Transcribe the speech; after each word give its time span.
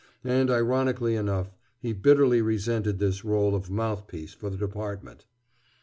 And, 0.23 0.49
ironically 0.49 1.15
enough, 1.15 1.53
he 1.79 1.93
bitterly 1.93 2.41
resented 2.41 2.97
this 2.97 3.21
rôle 3.21 3.53
of 3.53 3.69
"mouthpiece" 3.69 4.33
for 4.33 4.49
the 4.49 4.57
Department. 4.57 5.25